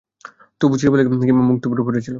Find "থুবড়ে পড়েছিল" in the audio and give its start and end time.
1.63-2.09